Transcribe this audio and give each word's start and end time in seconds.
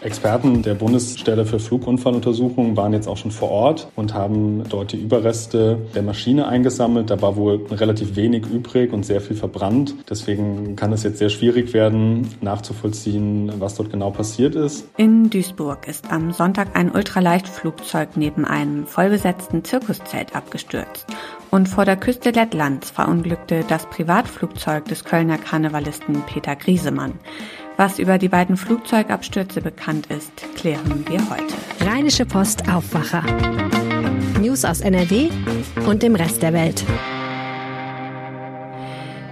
Experten 0.00 0.62
der 0.62 0.74
Bundesstelle 0.74 1.44
für 1.44 1.58
Flugunfalluntersuchungen 1.58 2.76
waren 2.76 2.92
jetzt 2.92 3.08
auch 3.08 3.16
schon 3.16 3.30
vor 3.30 3.50
Ort 3.50 3.88
und 3.96 4.14
haben 4.14 4.62
dort 4.68 4.92
die 4.92 5.00
Überreste 5.00 5.78
der 5.94 6.02
Maschine 6.02 6.46
eingesammelt. 6.46 7.10
Da 7.10 7.20
war 7.20 7.36
wohl 7.36 7.66
relativ 7.70 8.14
wenig 8.14 8.46
übrig 8.46 8.92
und 8.92 9.04
sehr 9.04 9.20
viel 9.20 9.36
verbrannt. 9.36 9.94
Deswegen 10.08 10.76
kann 10.76 10.92
es 10.92 11.02
jetzt 11.02 11.18
sehr 11.18 11.30
schwierig 11.30 11.72
werden, 11.72 12.28
nachzuvollziehen, 12.40 13.52
was 13.58 13.74
dort 13.74 13.90
genau 13.90 14.10
passiert 14.10 14.54
ist. 14.54 14.88
In 14.96 15.30
Duisburg 15.30 15.88
ist 15.88 16.10
am 16.12 16.32
Sonntag 16.32 16.76
ein 16.76 16.92
Ultraleichtflugzeug 16.92 18.10
neben 18.16 18.44
einem 18.44 18.86
vollbesetzten 18.86 19.64
Zirkuszelt 19.64 20.36
abgestürzt. 20.36 21.06
Und 21.50 21.68
vor 21.68 21.84
der 21.84 21.96
Küste 21.96 22.30
Lettlands 22.30 22.90
verunglückte 22.90 23.64
das 23.68 23.86
Privatflugzeug 23.86 24.84
des 24.84 25.04
Kölner 25.04 25.38
Karnevalisten 25.38 26.22
Peter 26.26 26.54
Griesemann. 26.54 27.14
Was 27.80 28.00
über 28.00 28.18
die 28.18 28.28
beiden 28.28 28.56
Flugzeugabstürze 28.56 29.60
bekannt 29.60 30.06
ist, 30.06 30.32
klären 30.56 31.04
wir 31.08 31.20
heute. 31.30 31.54
Rheinische 31.88 32.26
Post 32.26 32.68
Aufwacher. 32.68 33.22
News 34.40 34.64
aus 34.64 34.80
NRW 34.80 35.30
und 35.86 36.02
dem 36.02 36.16
Rest 36.16 36.42
der 36.42 36.52
Welt. 36.52 36.84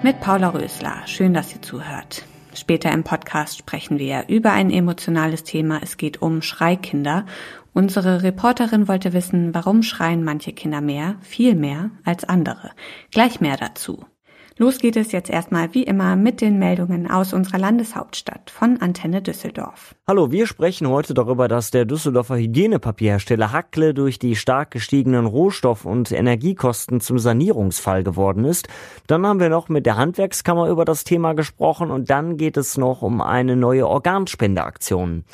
Mit 0.04 0.20
Paula 0.20 0.50
Rösler. 0.50 1.04
Schön, 1.06 1.34
dass 1.34 1.52
ihr 1.56 1.60
zuhört. 1.60 2.24
Später 2.54 2.92
im 2.92 3.02
Podcast 3.02 3.58
sprechen 3.58 3.98
wir 3.98 4.26
über 4.28 4.52
ein 4.52 4.70
emotionales 4.70 5.42
Thema. 5.42 5.80
Es 5.82 5.96
geht 5.96 6.22
um 6.22 6.40
Schreikinder. 6.40 7.26
Unsere 7.74 8.22
Reporterin 8.22 8.86
wollte 8.86 9.12
wissen, 9.12 9.56
warum 9.56 9.82
schreien 9.82 10.22
manche 10.22 10.52
Kinder 10.52 10.80
mehr, 10.80 11.16
viel 11.20 11.56
mehr 11.56 11.90
als 12.04 12.22
andere. 12.22 12.70
Gleich 13.10 13.40
mehr 13.40 13.56
dazu. 13.56 14.04
Los 14.58 14.78
geht 14.78 14.96
es 14.96 15.12
jetzt 15.12 15.28
erstmal 15.28 15.74
wie 15.74 15.82
immer 15.82 16.16
mit 16.16 16.40
den 16.40 16.58
Meldungen 16.58 17.10
aus 17.10 17.34
unserer 17.34 17.58
Landeshauptstadt 17.58 18.48
von 18.48 18.78
Antenne 18.80 19.20
Düsseldorf. 19.20 19.94
Hallo, 20.08 20.32
wir 20.32 20.46
sprechen 20.46 20.88
heute 20.88 21.12
darüber, 21.12 21.46
dass 21.46 21.70
der 21.70 21.84
Düsseldorfer 21.84 22.38
Hygienepapierhersteller 22.38 23.52
Hackle 23.52 23.92
durch 23.92 24.18
die 24.18 24.34
stark 24.34 24.70
gestiegenen 24.70 25.26
Rohstoff- 25.26 25.84
und 25.84 26.10
Energiekosten 26.10 27.02
zum 27.02 27.18
Sanierungsfall 27.18 28.02
geworden 28.02 28.46
ist. 28.46 28.66
Dann 29.06 29.26
haben 29.26 29.40
wir 29.40 29.50
noch 29.50 29.68
mit 29.68 29.84
der 29.84 29.98
Handwerkskammer 29.98 30.70
über 30.70 30.86
das 30.86 31.04
Thema 31.04 31.34
gesprochen 31.34 31.90
und 31.90 32.08
dann 32.08 32.38
geht 32.38 32.56
es 32.56 32.78
noch 32.78 33.02
um 33.02 33.20
eine 33.20 33.56
neue 33.56 33.86
Organspendeaktion. 33.86 35.24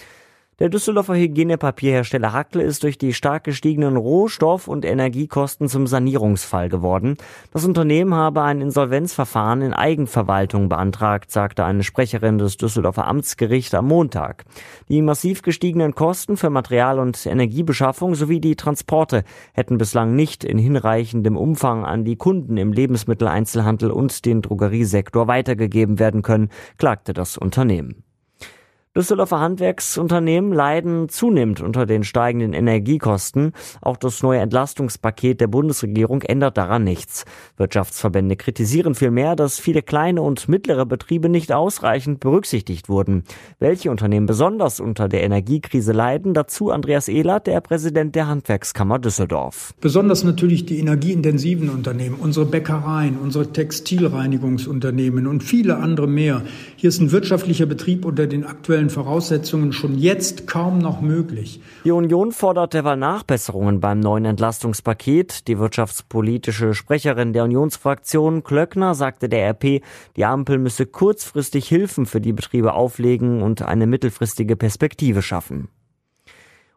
Der 0.63 0.69
Düsseldorfer 0.69 1.17
Hygienepapierhersteller 1.17 2.33
Hackle 2.33 2.63
ist 2.63 2.85
durch 2.85 2.97
die 2.97 3.15
stark 3.15 3.43
gestiegenen 3.43 3.97
Rohstoff- 3.97 4.69
und 4.69 4.85
Energiekosten 4.85 5.69
zum 5.69 5.89
Sanierungsfall 5.89 6.69
geworden. 6.69 7.17
Das 7.53 7.65
Unternehmen 7.65 8.15
habe 8.15 8.43
ein 8.43 8.61
Insolvenzverfahren 8.61 9.61
in 9.61 9.73
Eigenverwaltung 9.73 10.69
beantragt, 10.69 11.33
sagte 11.33 11.65
eine 11.65 11.83
Sprecherin 11.83 12.39
des 12.39 12.59
Düsseldorfer 12.59 13.09
Amtsgerichts 13.09 13.75
am 13.75 13.89
Montag. 13.89 14.45
Die 14.89 15.03
massiv 15.03 15.43
gestiegenen 15.43 15.97
Kosten 15.97 16.37
für 16.37 16.49
Material- 16.49 17.01
und 17.01 17.27
Energiebeschaffung 17.27 18.15
sowie 18.15 18.39
die 18.39 18.55
Transporte 18.55 19.25
hätten 19.55 19.79
bislang 19.79 20.15
nicht 20.15 20.45
in 20.45 20.59
hinreichendem 20.59 21.37
Umfang 21.37 21.85
an 21.85 22.05
die 22.05 22.15
Kunden 22.15 22.57
im 22.57 22.73
Lebensmitteleinzelhandel 22.73 23.91
und 23.91 24.25
den 24.27 24.43
Drogeriesektor 24.43 25.27
weitergegeben 25.27 25.99
werden 25.99 26.23
können, 26.23 26.51
klagte 26.79 27.15
das 27.15 27.37
Unternehmen. 27.37 28.05
Düsseldorfer 28.95 29.41
Handwerksunternehmen 29.41 30.53
leiden 30.53 31.09
zunehmend 31.09 31.63
unter 31.63 31.87
den 31.87 32.05
steigenden 32.05 32.53
Energiekosten. 32.53 33.53
Auch 33.81 33.97
das 33.97 34.23
neue 34.23 34.41
Entlastungspaket 34.41 35.41
der 35.41 35.47
Bundesregierung 35.47 36.21
ändert 36.21 36.59
daran 36.59 36.85
nichts. 36.85 37.25
Wirtschaftsverbände 37.57 38.37
kritisieren 38.37 38.95
vielmehr, 38.95 39.35
dass 39.35 39.59
viele 39.59 39.81
kleine 39.81 40.21
und 40.21 40.47
mittlere 40.47 40.85
Betriebe 40.85 41.31
nicht 41.31 41.53
ausreichend 41.53 42.21
berücksichtigt 42.21 42.91
wurden. 42.91 43.25
Welche 43.59 43.91
Unternehmen 43.91 44.27
besonders 44.27 44.79
unter 44.79 45.09
der 45.09 45.23
Energiekrise 45.23 45.93
leiden, 45.93 46.35
dazu 46.35 46.71
Andreas 46.71 47.09
Ehlert, 47.09 47.47
der 47.47 47.63
Präsident 47.63 48.15
der 48.15 48.27
Handwerkskammer 48.27 48.99
Düsseldorf. 48.99 49.73
Besonders 49.81 50.23
natürlich 50.23 50.67
die 50.67 50.79
energieintensiven 50.79 51.71
Unternehmen, 51.71 52.17
unsere 52.17 52.45
Bäckereien, 52.45 53.17
unsere 53.17 53.55
Textilreinigungsunternehmen 53.55 55.27
und 55.27 55.43
viele 55.43 55.79
andere 55.79 56.07
mehr. 56.07 56.43
Hier 56.77 56.89
ist 56.89 57.01
ein 57.01 57.11
wirtschaftlicher 57.11 57.65
Betrieb 57.65 58.05
unter 58.05 58.27
den 58.27 58.45
aktuellen 58.45 58.82
aktuellen 58.83 58.91
Voraussetzungen 58.91 59.73
schon 59.73 59.99
jetzt 59.99 60.47
kaum 60.47 60.79
noch 60.79 61.01
möglich. 61.01 61.61
Die 61.85 61.91
Union 61.91 62.33
fordert 62.33 62.75
derweil 62.75 62.97
Nachbesserungen 62.97 63.81
beim 63.81 64.01
neuen 64.01 64.25
Entlastungspaket. 64.25 65.47
Die 65.49 65.59
wirtschaftspolitische 65.59 66.75
Sprecherin 66.75 67.33
der 67.33 67.45
Unionsfraktion 67.45 68.43
Klöckner 68.43 68.95
sagte 68.95 69.29
der 69.29 69.51
RP, 69.51 69.83
die 70.17 70.25
Ampel 70.25 70.59
müsse 70.59 70.87
kurzfristig 70.87 71.69
Hilfen 71.69 72.07
für 72.07 72.21
die 72.21 72.33
Betriebe 72.33 72.75
auflegen 72.75 73.43
und 73.43 73.63
eine 73.63 73.87
mittelfristige 73.87 74.57
Perspektive 74.57 75.23
schaffen. 75.23 75.69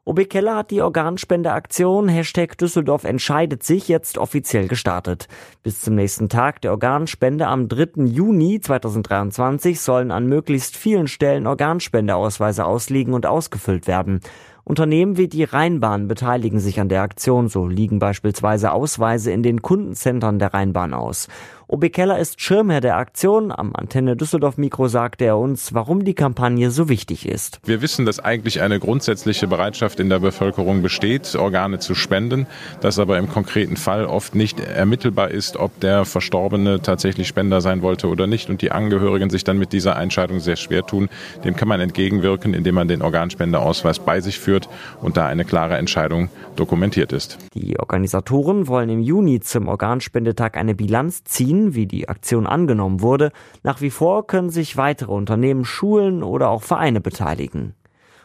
OB 0.07 0.29
Keller 0.29 0.55
hat 0.55 0.69
die 0.69 0.83
Organspendeaktion 0.83 2.07
Hashtag 2.07 2.59
Düsseldorf 2.59 3.05
entscheidet 3.05 3.63
sich 3.63 3.87
jetzt 3.87 4.19
offiziell 4.19 4.67
gestartet. 4.67 5.27
Bis 5.63 5.81
zum 5.81 5.95
nächsten 5.95 6.29
Tag 6.29 6.61
der 6.61 6.69
Organspende 6.69 7.47
am 7.47 7.67
3. 7.67 8.03
Juni 8.03 8.61
2023 8.61 9.81
sollen 9.81 10.11
an 10.11 10.27
möglichst 10.27 10.77
vielen 10.77 11.07
Stellen 11.07 11.47
Organspendeausweise 11.47 12.65
ausliegen 12.65 13.15
und 13.15 13.25
ausgefüllt 13.25 13.87
werden. 13.87 14.19
Unternehmen 14.63 15.17
wie 15.17 15.27
die 15.27 15.43
Rheinbahn 15.43 16.07
beteiligen 16.07 16.59
sich 16.59 16.79
an 16.79 16.89
der 16.89 17.01
Aktion, 17.01 17.49
so 17.49 17.67
liegen 17.67 17.97
beispielsweise 17.97 18.73
Ausweise 18.73 19.31
in 19.31 19.41
den 19.41 19.63
Kundenzentren 19.63 20.37
der 20.37 20.53
Rheinbahn 20.53 20.93
aus. 20.93 21.29
OB 21.67 21.91
Keller 21.91 22.19
ist 22.19 22.39
Schirmherr 22.41 22.79
der 22.79 22.97
Aktion. 22.97 23.51
Am 23.51 23.75
Antenne 23.75 24.15
Düsseldorf 24.15 24.57
Mikro 24.57 24.87
sagte 24.87 25.25
er 25.25 25.37
uns, 25.39 25.73
warum 25.73 26.05
die 26.05 26.13
Kampagne 26.13 26.69
so 26.69 26.89
wichtig 26.89 27.27
ist. 27.27 27.59
Wir 27.65 27.81
wissen, 27.81 28.05
dass 28.05 28.19
eigentlich 28.19 28.61
eine 28.61 28.79
grundsätzliche 28.79 29.47
Bereitschaft 29.47 29.99
in 29.99 30.09
der 30.09 30.19
Bevölkerung 30.19 30.83
besteht, 30.83 31.35
Organe 31.35 31.79
zu 31.79 31.95
spenden, 31.95 32.45
dass 32.81 32.99
aber 32.99 33.17
im 33.17 33.27
konkreten 33.29 33.77
Fall 33.77 34.05
oft 34.05 34.35
nicht 34.35 34.59
ermittelbar 34.59 35.31
ist, 35.31 35.57
ob 35.57 35.79
der 35.79 36.05
Verstorbene 36.05 36.81
tatsächlich 36.83 37.27
Spender 37.27 37.61
sein 37.61 37.81
wollte 37.81 38.09
oder 38.09 38.27
nicht 38.27 38.51
und 38.51 38.61
die 38.61 38.71
Angehörigen 38.71 39.31
sich 39.31 39.43
dann 39.43 39.57
mit 39.57 39.73
dieser 39.73 39.97
Entscheidung 39.97 40.39
sehr 40.39 40.57
schwer 40.57 40.85
tun. 40.85 41.09
Dem 41.43 41.55
kann 41.55 41.67
man 41.67 41.79
entgegenwirken, 41.79 42.53
indem 42.53 42.75
man 42.75 42.87
den 42.87 43.01
Organspendeausweis 43.01 43.97
bei 43.97 44.21
sich 44.21 44.39
führt 44.39 44.69
und 45.01 45.17
da 45.17 45.25
eine 45.25 45.45
klare 45.45 45.77
Entscheidung 45.77 46.29
dokumentiert 46.55 47.11
ist. 47.11 47.39
Die 47.55 47.79
Organisatoren 47.79 48.67
wollen 48.67 48.89
im 48.89 49.01
Juni 49.01 49.39
zum 49.39 49.67
Organspendetag 49.67 50.57
eine 50.57 50.75
Bilanz 50.75 51.23
ziehen 51.23 51.54
Berlin, 51.55 51.75
wie 51.75 51.85
die 51.85 52.09
Aktion 52.09 52.47
angenommen 52.47 53.01
wurde, 53.01 53.31
nach 53.63 53.81
wie 53.81 53.89
vor 53.89 54.27
können 54.27 54.49
sich 54.49 54.77
weitere 54.77 55.13
Unternehmen, 55.13 55.65
Schulen 55.65 56.23
oder 56.23 56.49
auch 56.49 56.63
Vereine 56.63 56.99
beteiligen. 57.01 57.73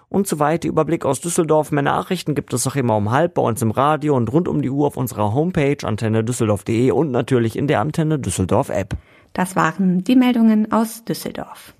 Und 0.08 0.26
so 0.26 0.40
weiter 0.40 0.68
Überblick 0.68 1.04
aus 1.04 1.20
Düsseldorf. 1.20 1.70
Mehr 1.70 1.84
Nachrichten 1.84 2.34
gibt 2.34 2.52
es 2.52 2.66
auch 2.66 2.74
immer 2.74 2.96
um 2.96 3.12
halb 3.12 3.34
bei 3.34 3.42
uns 3.42 3.62
im 3.62 3.70
Radio 3.70 4.16
und 4.16 4.32
rund 4.32 4.48
um 4.48 4.60
die 4.60 4.70
Uhr 4.70 4.88
auf 4.88 4.96
unserer 4.96 5.32
Homepage 5.32 5.76
antennedüsseldorf.de 5.80 6.90
und 6.90 7.12
natürlich 7.12 7.56
in 7.56 7.68
der 7.68 7.80
Antenne 7.80 8.18
Düsseldorf 8.18 8.70
App. 8.70 8.96
Das 9.32 9.54
waren 9.54 10.02
die 10.02 10.16
Meldungen 10.16 10.72
aus 10.72 11.04
Düsseldorf. 11.04 11.74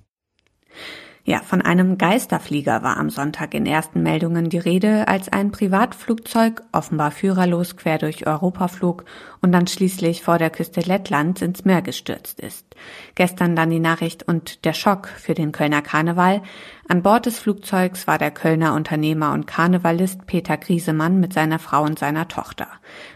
Ja, 1.31 1.43
von 1.43 1.63
einem 1.63 1.97
Geisterflieger 1.97 2.83
war 2.83 2.97
am 2.97 3.09
Sonntag 3.09 3.55
in 3.55 3.65
ersten 3.65 4.03
Meldungen 4.03 4.49
die 4.49 4.59
Rede, 4.59 5.07
als 5.07 5.29
ein 5.29 5.53
Privatflugzeug 5.53 6.61
offenbar 6.73 7.13
führerlos 7.13 7.77
quer 7.77 7.99
durch 7.99 8.27
Europa 8.27 8.67
flog 8.67 9.05
und 9.41 9.53
dann 9.53 9.69
schließlich 9.69 10.25
vor 10.25 10.39
der 10.39 10.51
Küste 10.51 10.81
Lettlands 10.81 11.41
ins 11.41 11.65
Meer 11.65 11.83
gestürzt 11.83 12.41
ist. 12.41 12.70
Gestern 13.15 13.57
dann 13.57 13.71
die 13.71 13.81
Nachricht 13.81 14.27
und 14.27 14.65
der 14.65 14.73
Schock 14.73 15.09
für 15.09 15.35
den 15.35 15.53
Kölner 15.53 15.83
Karneval. 15.83 16.43
An 16.89 17.03
Bord 17.03 17.27
des 17.27 17.39
Flugzeugs 17.39 18.07
war 18.07 18.19
der 18.19 18.33
Kölner 18.33 18.75
Unternehmer 18.75 19.33
und 19.33 19.47
Karnevalist 19.47 20.27
Peter 20.27 20.57
Griesemann 20.57 21.21
mit 21.21 21.33
seiner 21.33 21.59
Frau 21.59 21.83
und 21.85 21.99
seiner 21.99 22.27
Tochter. 22.27 22.67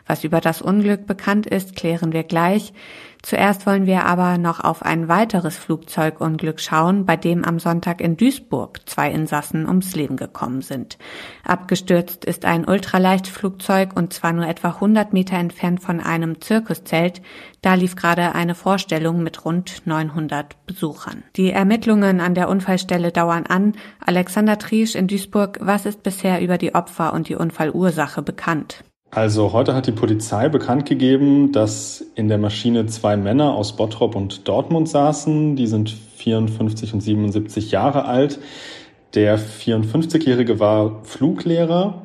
Was 0.07 0.23
über 0.23 0.41
das 0.41 0.63
Unglück 0.63 1.07
bekannt 1.07 1.47
ist, 1.47 1.75
klären 1.75 2.13
wir 2.13 2.23
gleich. 2.23 2.73
Zuerst 3.25 3.67
wollen 3.67 3.87
wir 3.87 4.05
aber 4.05 4.37
noch 4.37 4.61
auf 4.61 4.83
ein 4.83 5.09
weiteres 5.09 5.57
Flugzeugunglück 5.57 6.61
schauen, 6.61 7.07
bei 7.07 7.17
dem 7.17 7.43
am 7.43 7.59
Sonntag 7.59 8.03
in 8.03 8.19
Duisburg 8.19 8.87
zwei 8.87 9.11
Insassen 9.11 9.67
ums 9.67 9.97
Leben 9.97 10.19
gekommen 10.19 10.61
sind. 10.61 10.99
Abgestürzt 11.43 12.27
ist 12.27 12.45
ein 12.45 12.69
Ultraleichtflugzeug 12.69 13.97
und 13.97 14.13
zwar 14.13 14.35
nur 14.35 14.47
etwa 14.47 14.69
100 14.69 15.15
Meter 15.15 15.39
entfernt 15.39 15.83
von 15.83 16.01
einem 16.01 16.43
Zirkuszelt. 16.43 17.23
Da 17.63 17.73
lief 17.73 17.97
gerade 17.97 18.35
eine 18.35 18.55
Vorstellung 18.55 19.23
mit 19.23 19.47
rund 19.47 19.54
900 19.85 20.67
Besuchern. 20.67 21.23
Die 21.37 21.53
Ermittlungen 21.53 22.21
an 22.21 22.35
der 22.35 22.49
Unfallstelle 22.49 23.13
dauern 23.13 23.45
an. 23.47 23.75
Alexander 24.01 24.59
Triesch 24.59 24.95
in 24.95 25.07
Duisburg, 25.07 25.59
was 25.61 25.87
ist 25.87 26.03
bisher 26.03 26.41
über 26.41 26.59
die 26.59 26.75
Opfer 26.75 27.13
und 27.13 27.29
die 27.29 27.37
Unfallursache 27.37 28.23
bekannt? 28.23 28.83
Also 29.11 29.53
heute 29.53 29.75
hat 29.75 29.87
die 29.87 29.93
Polizei 29.93 30.49
bekannt 30.49 30.87
gegeben, 30.87 31.53
dass 31.53 32.05
in 32.17 32.27
der 32.27 32.39
Maschine 32.39 32.87
zwei 32.87 33.17
Männer 33.17 33.55
aus 33.55 33.77
Bottrop 33.77 34.17
und 34.17 34.49
Dortmund 34.49 34.89
saßen. 34.89 35.55
Die 35.55 35.69
sind 35.69 35.91
54 35.91 36.95
und 36.95 37.01
77 37.01 37.71
Jahre 37.71 38.07
alt. 38.07 38.41
Der 39.15 39.39
54-Jährige 39.39 40.59
war 40.59 41.05
Fluglehrer 41.05 42.03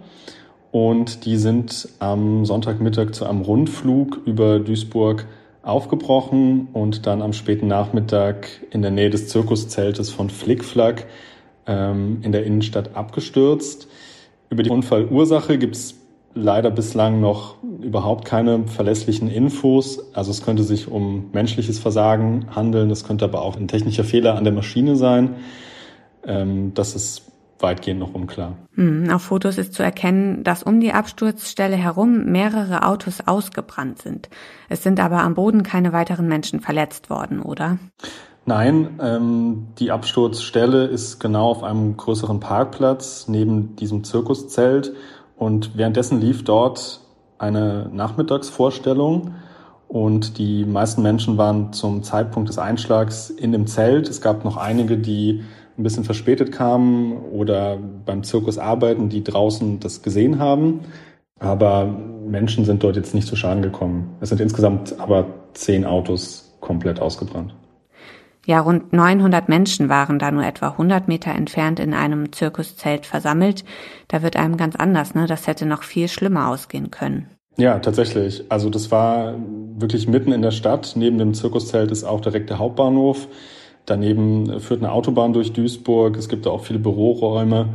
und 0.69 1.25
die 1.25 1.37
sind 1.37 1.89
am 1.97 2.45
Sonntagmittag 2.45 3.13
zu 3.13 3.25
einem 3.25 3.41
Rundflug 3.41 4.19
über 4.25 4.59
Duisburg 4.59 5.25
aufgebrochen 5.69 6.67
und 6.73 7.05
dann 7.05 7.21
am 7.21 7.33
späten 7.33 7.67
Nachmittag 7.67 8.47
in 8.71 8.81
der 8.81 8.91
Nähe 8.91 9.09
des 9.09 9.27
Zirkuszeltes 9.29 10.09
von 10.09 10.29
Flickflack 10.29 11.05
ähm, 11.67 12.19
in 12.21 12.31
der 12.31 12.45
Innenstadt 12.45 12.95
abgestürzt. 12.95 13.87
Über 14.49 14.63
die 14.63 14.69
Unfallursache 14.69 15.57
gibt 15.57 15.75
es 15.75 15.95
leider 16.33 16.71
bislang 16.71 17.19
noch 17.21 17.55
überhaupt 17.81 18.25
keine 18.25 18.67
verlässlichen 18.67 19.29
Infos. 19.29 20.13
Also 20.13 20.31
es 20.31 20.43
könnte 20.43 20.63
sich 20.63 20.87
um 20.87 21.29
menschliches 21.33 21.79
Versagen 21.79 22.47
handeln, 22.55 22.89
es 22.89 23.03
könnte 23.03 23.25
aber 23.25 23.41
auch 23.41 23.55
ein 23.55 23.67
technischer 23.67 24.03
Fehler 24.03 24.35
an 24.35 24.43
der 24.43 24.53
Maschine 24.53 24.95
sein. 24.95 25.35
Ähm, 26.25 26.73
das 26.73 26.95
ist 26.95 27.28
weitgehend 27.61 27.99
noch 27.99 28.13
unklar. 28.13 28.57
Hm, 28.75 29.09
auf 29.11 29.23
Fotos 29.23 29.57
ist 29.57 29.73
zu 29.73 29.83
erkennen, 29.83 30.43
dass 30.43 30.63
um 30.63 30.79
die 30.79 30.93
Absturzstelle 30.93 31.75
herum 31.75 32.25
mehrere 32.25 32.85
Autos 32.85 33.21
ausgebrannt 33.25 34.01
sind. 34.01 34.29
Es 34.69 34.83
sind 34.83 34.99
aber 34.99 35.23
am 35.23 35.33
Boden 35.33 35.63
keine 35.63 35.93
weiteren 35.93 36.27
Menschen 36.27 36.59
verletzt 36.61 37.09
worden, 37.09 37.41
oder? 37.41 37.77
Nein, 38.45 38.99
ähm, 39.01 39.67
die 39.77 39.91
Absturzstelle 39.91 40.85
ist 40.85 41.19
genau 41.19 41.49
auf 41.49 41.63
einem 41.63 41.97
größeren 41.97 42.39
Parkplatz 42.39 43.27
neben 43.27 43.75
diesem 43.75 44.03
Zirkuszelt 44.03 44.93
und 45.37 45.77
währenddessen 45.77 46.19
lief 46.19 46.43
dort 46.43 47.01
eine 47.37 47.89
Nachmittagsvorstellung 47.93 49.35
und 49.87 50.37
die 50.37 50.65
meisten 50.65 51.01
Menschen 51.01 51.37
waren 51.37 51.73
zum 51.73 52.03
Zeitpunkt 52.03 52.47
des 52.49 52.59
Einschlags 52.59 53.29
in 53.29 53.51
dem 53.51 53.65
Zelt. 53.65 54.07
Es 54.07 54.21
gab 54.21 54.45
noch 54.45 54.55
einige, 54.55 54.97
die 54.97 55.43
ein 55.79 55.83
bisschen 55.83 56.03
verspätet 56.03 56.51
kamen 56.51 57.13
oder 57.17 57.77
beim 58.05 58.23
Zirkus 58.23 58.57
arbeiten, 58.57 59.09
die 59.09 59.23
draußen 59.23 59.79
das 59.79 60.01
gesehen 60.01 60.37
haben. 60.37 60.81
Aber 61.39 61.85
Menschen 61.85 62.65
sind 62.65 62.83
dort 62.83 62.97
jetzt 62.97 63.15
nicht 63.15 63.27
zu 63.27 63.37
Schaden 63.37 63.63
gekommen. 63.63 64.17
Es 64.19 64.29
sind 64.29 64.41
insgesamt 64.41 64.99
aber 64.99 65.25
zehn 65.53 65.85
Autos 65.85 66.57
komplett 66.59 66.99
ausgebrannt. 66.99 67.55
Ja, 68.45 68.59
rund 68.61 68.93
900 68.93 69.47
Menschen 69.47 69.89
waren 69.89 70.19
da 70.19 70.31
nur 70.31 70.43
etwa 70.43 70.69
100 70.69 71.07
Meter 71.07 71.31
entfernt 71.31 71.79
in 71.79 71.93
einem 71.93 72.31
Zirkuszelt 72.33 73.05
versammelt. 73.05 73.63
Da 74.07 74.21
wird 74.21 74.35
einem 74.35 74.57
ganz 74.57 74.75
anders, 74.75 75.13
ne? 75.13 75.27
Das 75.27 75.47
hätte 75.47 75.65
noch 75.65 75.83
viel 75.83 76.07
schlimmer 76.07 76.49
ausgehen 76.49 76.89
können. 76.91 77.27
Ja, 77.57 77.79
tatsächlich. 77.79 78.45
Also 78.49 78.69
das 78.69 78.89
war 78.89 79.35
wirklich 79.77 80.07
mitten 80.07 80.31
in 80.31 80.41
der 80.41 80.51
Stadt. 80.51 80.93
Neben 80.95 81.17
dem 81.17 81.33
Zirkuszelt 81.33 81.91
ist 81.91 82.05
auch 82.05 82.21
direkt 82.21 82.49
der 82.49 82.57
Hauptbahnhof. 82.57 83.27
Daneben 83.89 84.59
führt 84.59 84.81
eine 84.83 84.91
Autobahn 84.91 85.33
durch 85.33 85.51
Duisburg. 85.51 86.15
Es 86.17 86.29
gibt 86.29 86.45
da 86.45 86.51
auch 86.51 86.63
viele 86.63 86.79
Büroräume 86.79 87.69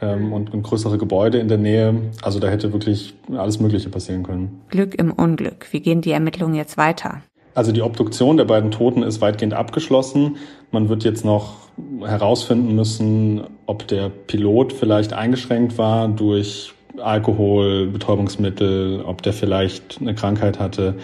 ähm, 0.00 0.32
und, 0.32 0.52
und 0.52 0.62
größere 0.62 0.98
Gebäude 0.98 1.38
in 1.38 1.48
der 1.48 1.58
Nähe. 1.58 1.94
Also 2.22 2.40
da 2.40 2.48
hätte 2.48 2.72
wirklich 2.72 3.14
alles 3.34 3.58
Mögliche 3.58 3.88
passieren 3.88 4.22
können. 4.22 4.60
Glück 4.68 4.94
im 4.94 5.12
Unglück. 5.12 5.68
Wie 5.72 5.80
gehen 5.80 6.02
die 6.02 6.10
Ermittlungen 6.10 6.54
jetzt 6.54 6.76
weiter? 6.76 7.22
Also 7.54 7.72
die 7.72 7.80
Obduktion 7.80 8.36
der 8.36 8.44
beiden 8.44 8.70
Toten 8.70 9.02
ist 9.02 9.22
weitgehend 9.22 9.54
abgeschlossen. 9.54 10.36
Man 10.72 10.90
wird 10.90 11.04
jetzt 11.04 11.24
noch 11.24 11.54
herausfinden 12.02 12.74
müssen, 12.74 13.44
ob 13.64 13.88
der 13.88 14.10
Pilot 14.10 14.74
vielleicht 14.74 15.14
eingeschränkt 15.14 15.78
war 15.78 16.08
durch 16.08 16.74
Alkohol, 16.98 17.86
Betäubungsmittel, 17.86 19.02
ob 19.06 19.22
der 19.22 19.32
vielleicht 19.32 19.98
eine 20.00 20.14
Krankheit 20.14 20.58
hatte. 20.58 20.96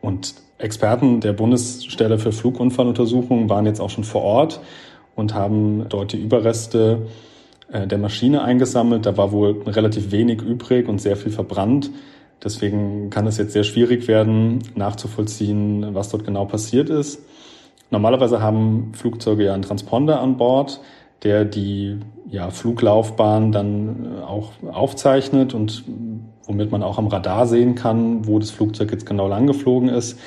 Und 0.00 0.34
Experten 0.60 1.20
der 1.20 1.32
Bundesstelle 1.32 2.18
für 2.18 2.32
Flugunfalluntersuchungen 2.32 3.48
waren 3.48 3.66
jetzt 3.66 3.80
auch 3.80 3.90
schon 3.90 4.04
vor 4.04 4.22
Ort 4.22 4.60
und 5.14 5.34
haben 5.34 5.86
dort 5.88 6.12
die 6.12 6.20
Überreste 6.20 7.06
äh, 7.72 7.86
der 7.86 7.98
Maschine 7.98 8.42
eingesammelt. 8.42 9.06
Da 9.06 9.16
war 9.16 9.32
wohl 9.32 9.62
relativ 9.66 10.10
wenig 10.12 10.42
übrig 10.42 10.88
und 10.88 11.00
sehr 11.00 11.16
viel 11.16 11.32
verbrannt. 11.32 11.90
Deswegen 12.42 13.10
kann 13.10 13.26
es 13.26 13.36
jetzt 13.36 13.52
sehr 13.52 13.64
schwierig 13.64 14.08
werden, 14.08 14.60
nachzuvollziehen, 14.74 15.94
was 15.94 16.08
dort 16.08 16.24
genau 16.24 16.46
passiert 16.46 16.88
ist. 16.88 17.22
Normalerweise 17.90 18.40
haben 18.40 18.92
Flugzeuge 18.94 19.44
ja 19.44 19.54
einen 19.54 19.62
Transponder 19.62 20.20
an 20.20 20.36
Bord, 20.36 20.80
der 21.22 21.44
die 21.44 21.98
ja, 22.30 22.50
Fluglaufbahn 22.50 23.52
dann 23.52 24.06
äh, 24.06 24.22
auch 24.22 24.52
aufzeichnet 24.70 25.54
und 25.54 25.84
womit 26.44 26.70
man 26.70 26.82
auch 26.82 26.98
am 26.98 27.06
Radar 27.06 27.46
sehen 27.46 27.74
kann, 27.74 28.26
wo 28.26 28.38
das 28.38 28.50
Flugzeug 28.50 28.90
jetzt 28.90 29.06
genau 29.06 29.28
lang 29.28 29.46
geflogen 29.46 29.88
ist. 29.88 30.18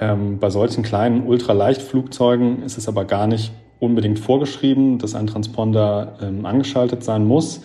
Ähm, 0.00 0.38
bei 0.38 0.48
solchen 0.48 0.82
kleinen 0.82 1.26
Ultraleichtflugzeugen 1.26 2.62
ist 2.62 2.78
es 2.78 2.88
aber 2.88 3.04
gar 3.04 3.26
nicht 3.26 3.52
unbedingt 3.78 4.18
vorgeschrieben, 4.18 4.98
dass 4.98 5.14
ein 5.14 5.26
Transponder 5.26 6.14
ähm, 6.22 6.46
angeschaltet 6.46 7.04
sein 7.04 7.26
muss. 7.26 7.60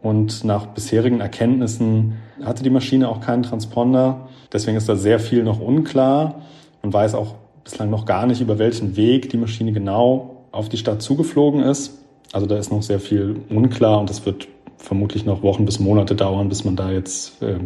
Und 0.00 0.44
nach 0.44 0.66
bisherigen 0.66 1.20
Erkenntnissen 1.20 2.14
hatte 2.42 2.62
die 2.62 2.70
Maschine 2.70 3.08
auch 3.08 3.20
keinen 3.20 3.42
Transponder. 3.42 4.28
Deswegen 4.52 4.76
ist 4.76 4.88
da 4.88 4.96
sehr 4.96 5.18
viel 5.18 5.44
noch 5.44 5.60
unklar. 5.60 6.42
Man 6.82 6.92
weiß 6.92 7.14
auch 7.14 7.34
bislang 7.64 7.90
noch 7.90 8.06
gar 8.06 8.26
nicht, 8.26 8.40
über 8.40 8.58
welchen 8.58 8.96
Weg 8.96 9.30
die 9.30 9.36
Maschine 9.36 9.72
genau 9.72 10.44
auf 10.50 10.68
die 10.68 10.76
Stadt 10.76 11.02
zugeflogen 11.02 11.62
ist. 11.62 12.00
Also 12.32 12.46
da 12.46 12.56
ist 12.56 12.72
noch 12.72 12.82
sehr 12.82 13.00
viel 13.00 13.36
unklar 13.50 14.00
und 14.00 14.10
das 14.10 14.24
wird 14.26 14.48
vermutlich 14.76 15.24
noch 15.24 15.42
Wochen 15.42 15.64
bis 15.64 15.78
Monate 15.78 16.14
dauern, 16.14 16.48
bis 16.48 16.64
man 16.64 16.74
da 16.74 16.90
jetzt 16.90 17.40
äh, 17.42 17.58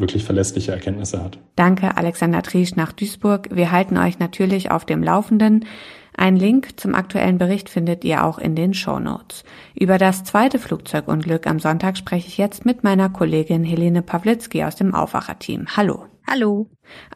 wirklich 0.00 0.24
verlässliche 0.24 0.72
Erkenntnisse 0.72 1.22
hat. 1.22 1.38
Danke, 1.56 1.96
Alexander 1.96 2.42
Triesch 2.42 2.76
nach 2.76 2.92
Duisburg. 2.92 3.48
Wir 3.52 3.70
halten 3.70 3.96
euch 3.96 4.18
natürlich 4.18 4.70
auf 4.70 4.84
dem 4.84 5.02
Laufenden. 5.02 5.66
Ein 6.16 6.36
Link 6.36 6.78
zum 6.78 6.94
aktuellen 6.94 7.38
Bericht 7.38 7.68
findet 7.68 8.04
ihr 8.04 8.24
auch 8.24 8.38
in 8.38 8.54
den 8.54 8.74
Show 8.74 8.98
Notes. 8.98 9.44
Über 9.74 9.96
das 9.96 10.24
zweite 10.24 10.58
Flugzeugunglück 10.58 11.46
am 11.46 11.60
Sonntag 11.60 11.96
spreche 11.96 12.28
ich 12.28 12.36
jetzt 12.36 12.66
mit 12.66 12.84
meiner 12.84 13.08
Kollegin 13.08 13.64
Helene 13.64 14.02
Pawlitzki 14.02 14.64
aus 14.64 14.76
dem 14.76 14.94
Aufwacherteam. 14.94 15.66
Hallo. 15.76 16.04
Hallo. 16.32 16.68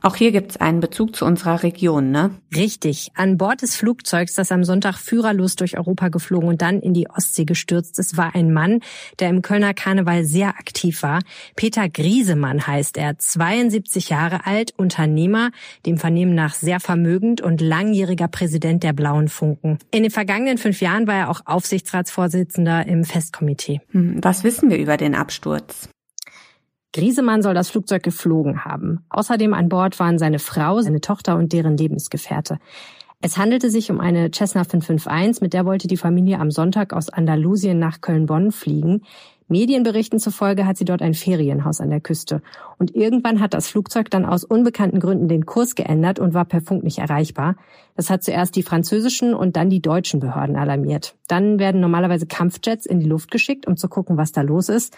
Auch 0.03 0.17
hier 0.17 0.33
gibt's 0.33 0.57
einen 0.57 0.81
Bezug 0.81 1.15
zu 1.15 1.25
unserer 1.25 1.63
Region, 1.63 2.11
ne? 2.11 2.33
Richtig. 2.53 3.13
An 3.15 3.39
Bord 3.39 3.63
des 3.63 3.77
Flugzeugs, 3.77 4.35
das 4.35 4.51
am 4.51 4.65
Sonntag 4.65 4.97
führerlos 4.97 5.55
durch 5.55 5.79
Europa 5.79 6.09
geflogen 6.09 6.49
und 6.49 6.63
dann 6.63 6.81
in 6.81 6.95
die 6.95 7.09
Ostsee 7.09 7.45
gestürzt 7.45 8.01
ist, 8.01 8.17
war 8.17 8.35
ein 8.35 8.53
Mann, 8.53 8.81
der 9.21 9.29
im 9.29 9.41
Kölner 9.41 9.73
Karneval 9.73 10.25
sehr 10.25 10.49
aktiv 10.49 11.05
war. 11.05 11.21
Peter 11.55 11.89
Griesemann 11.89 12.67
heißt 12.67 12.97
er, 12.97 13.17
72 13.17 14.09
Jahre 14.09 14.47
alt, 14.47 14.75
Unternehmer, 14.77 15.53
dem 15.87 15.97
Vernehmen 15.97 16.35
nach 16.35 16.55
sehr 16.55 16.81
vermögend 16.81 17.41
und 17.41 17.61
langjähriger 17.61 18.27
Präsident 18.27 18.83
der 18.83 18.95
Blauen 18.95 19.29
Funken. 19.29 19.79
In 19.93 20.03
den 20.03 20.11
vergangenen 20.11 20.59
fünf 20.59 20.81
Jahren 20.81 21.07
war 21.07 21.15
er 21.15 21.31
auch 21.31 21.43
Aufsichtsratsvorsitzender 21.45 22.85
im 22.89 23.05
Festkomitee. 23.05 23.81
Hm, 23.93 24.19
was 24.23 24.43
wissen 24.43 24.71
wir 24.71 24.79
über 24.79 24.97
den 24.97 25.15
Absturz? 25.15 25.89
Griesemann 26.95 27.43
soll 27.43 27.55
das 27.55 27.71
Flugzeug 27.71 28.05
geflogen 28.05 28.65
haben. 28.65 29.05
Außerdem 29.11 29.53
an 29.53 29.69
Bord 29.69 29.99
waren 29.99 30.19
seine 30.19 30.39
Frau, 30.39 30.81
seine 30.81 31.01
Tochter 31.01 31.37
und 31.37 31.53
deren 31.53 31.77
Lebensgefährte. 31.77 32.59
Es 33.21 33.37
handelte 33.37 33.69
sich 33.69 33.91
um 33.91 34.01
eine 34.01 34.31
Cessna 34.31 34.65
551, 34.65 35.43
mit 35.43 35.55
der 35.55 35.67
wollte 35.67 35.89
die 35.89 35.97
Familie 35.97 36.39
am 36.39 36.51
Sonntag 36.51 36.93
aus 36.93 37.09
Andalusien 37.09 37.79
nach 37.79 38.01
Köln-Bonn 38.01 38.53
fliegen. 38.53 39.03
Medienberichten 39.49 40.21
zufolge 40.21 40.67
hat 40.67 40.77
sie 40.77 40.85
dort 40.85 41.03
ein 41.03 41.15
Ferienhaus 41.15 41.81
an 41.81 41.91
der 41.91 42.01
Küste. 42.01 42.43
Und 42.79 42.95
irgendwann 42.95 43.41
hat 43.41 43.55
das 43.55 43.69
Flugzeug 43.69 44.09
dann 44.11 44.25
aus 44.25 44.45
unbekannten 44.45 45.01
Gründen 45.01 45.27
den 45.27 45.47
Kurs 45.47 45.75
geändert 45.75 46.19
und 46.19 46.33
war 46.33 46.45
per 46.45 46.61
Funk 46.61 46.85
nicht 46.85 46.99
erreichbar. 46.99 47.57
Das 47.97 48.09
hat 48.09 48.23
zuerst 48.23 48.57
die 48.57 48.63
französischen 48.63 49.35
und 49.35 49.57
dann 49.57 49.69
die 49.69 49.83
deutschen 49.83 50.21
Behörden 50.21 50.57
alarmiert. 50.57 51.17
Dann 51.27 51.59
werden 51.59 51.81
normalerweise 51.81 52.27
Kampfjets 52.27 52.87
in 52.87 53.01
die 53.01 53.09
Luft 53.09 53.31
geschickt, 53.31 53.67
um 53.67 53.77
zu 53.77 53.89
gucken, 53.89 54.17
was 54.17 54.33
da 54.33 54.43
los 54.43 54.69
ist. 54.69 54.97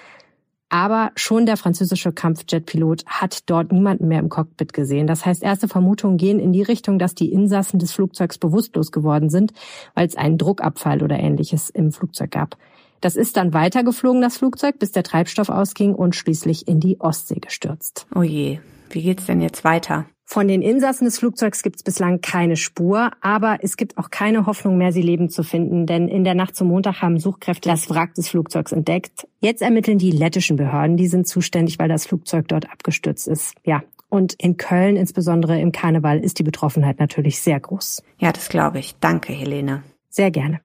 Aber 0.68 1.12
schon 1.14 1.46
der 1.46 1.56
französische 1.56 2.12
Kampfjetpilot 2.12 3.06
hat 3.06 3.49
dort 3.49 3.70
niemanden 3.70 4.08
mehr 4.08 4.18
im 4.18 4.28
Cockpit 4.28 4.73
gesehen. 4.73 5.06
Das 5.06 5.25
heißt, 5.25 5.42
erste 5.42 5.68
Vermutungen 5.68 6.16
gehen 6.16 6.40
in 6.40 6.52
die 6.52 6.62
Richtung, 6.62 6.99
dass 6.99 7.14
die 7.14 7.32
Insassen 7.32 7.78
des 7.78 7.92
Flugzeugs 7.92 8.38
bewusstlos 8.38 8.90
geworden 8.90 9.30
sind, 9.30 9.52
weil 9.94 10.06
es 10.06 10.16
einen 10.16 10.38
Druckabfall 10.38 11.02
oder 11.02 11.18
ähnliches 11.18 11.70
im 11.70 11.92
Flugzeug 11.92 12.32
gab. 12.32 12.56
Das 13.00 13.14
ist 13.14 13.37
dann 13.37 13.52
weitergeflogen, 13.52 14.23
das 14.23 14.38
Flugzeug, 14.38 14.78
bis 14.78 14.90
der 14.90 15.04
Treibstoff 15.04 15.50
ausging 15.50 15.94
und 15.94 16.16
schließlich 16.16 16.66
in 16.66 16.80
die 16.80 16.99
Ostsee 17.00 17.38
gestürzt. 17.38 18.06
Oh 18.14 18.23
je, 18.23 18.58
wie 18.90 19.02
geht's 19.02 19.26
denn 19.26 19.40
jetzt 19.40 19.62
weiter? 19.62 20.06
Von 20.28 20.49
den 20.49 20.61
Insassen 20.61 21.04
des 21.04 21.21
Flugzeugs 21.21 21.62
gibt 21.62 21.76
es 21.76 21.83
bislang 21.85 22.21
keine 22.21 22.56
Spur, 22.56 23.12
aber 23.21 23.59
es 23.62 23.76
gibt 23.76 23.97
auch 23.97 24.11
keine 24.11 24.45
Hoffnung 24.45 24.76
mehr, 24.76 24.90
sie 24.90 25.00
lebend 25.00 25.30
zu 25.30 25.45
finden, 25.45 25.87
denn 25.87 26.09
in 26.09 26.25
der 26.25 26.35
Nacht 26.35 26.56
zum 26.56 26.66
Montag 26.66 27.00
haben 27.00 27.21
Suchkräfte 27.21 27.68
das 27.68 27.88
Wrack 27.88 28.14
des 28.14 28.28
Flugzeugs 28.28 28.73
entdeckt. 28.73 29.28
Jetzt 29.40 29.62
ermitteln 29.62 29.99
die 29.99 30.11
lettischen 30.11 30.56
Behörden, 30.56 30.97
die 30.97 31.06
sind 31.06 31.28
zuständig, 31.28 31.78
weil 31.78 31.88
das 31.88 32.06
Flugzeug 32.06 32.49
dort 32.49 32.68
abgestürzt 32.71 33.28
ist. 33.28 33.54
Ja, 33.64 33.83
und 34.09 34.35
in 34.35 34.56
Köln, 34.56 34.97
insbesondere 34.97 35.61
im 35.61 35.71
Karneval, 35.71 36.18
ist 36.18 36.40
die 36.40 36.45
Betroffenheit 36.45 36.99
natürlich 36.99 37.40
sehr 37.40 37.61
groß. 37.61 38.02
Ja, 38.18 38.33
das 38.33 38.49
glaube 38.49 38.80
ich. 38.80 38.97
Danke, 38.99 39.33
Helene. 39.33 39.85
Sehr 40.09 40.33
gerne. 40.33 40.61